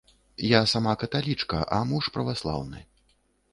[0.51, 2.79] Я сама каталічка, а муж праваслаўны.